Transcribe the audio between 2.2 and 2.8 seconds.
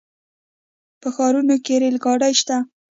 شته.